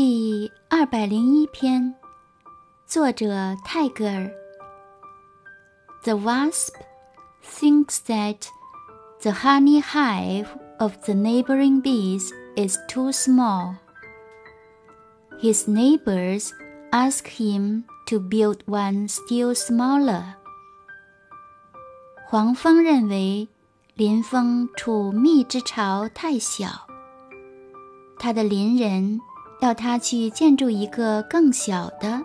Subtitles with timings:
[0.00, 1.92] 第二百零一篇，
[2.86, 4.30] 作者泰戈尔。
[6.04, 6.74] The wasp
[7.42, 8.46] thinks that
[9.22, 10.46] the honey hive
[10.78, 13.74] of the neighboring bees is too small.
[15.40, 16.52] His neighbors
[16.92, 20.34] ask him to build one still smaller.
[22.28, 23.48] 黄蜂认为
[23.96, 26.86] 邻蜂储蜜之巢太小，
[28.16, 29.20] 他的邻人
[29.60, 32.20] 要他去建筑一个更小的。